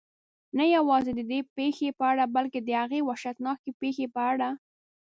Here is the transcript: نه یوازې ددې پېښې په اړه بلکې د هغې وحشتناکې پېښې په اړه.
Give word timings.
نه 0.57 0.65
یوازې 0.75 1.11
ددې 1.19 1.39
پېښې 1.55 1.89
په 1.99 2.03
اړه 2.11 2.23
بلکې 2.35 2.59
د 2.61 2.69
هغې 2.81 2.99
وحشتناکې 3.09 3.71
پېښې 3.81 4.05
په 4.15 4.21
اړه. 4.31 4.49